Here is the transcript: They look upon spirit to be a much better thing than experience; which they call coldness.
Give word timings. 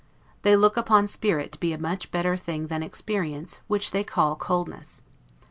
They 0.41 0.55
look 0.55 0.77
upon 0.77 1.05
spirit 1.05 1.51
to 1.51 1.59
be 1.59 1.73
a 1.73 1.77
much 1.77 2.09
better 2.09 2.35
thing 2.35 2.65
than 2.69 2.81
experience; 2.81 3.59
which 3.67 3.91
they 3.91 4.03
call 4.03 4.35
coldness. 4.35 5.03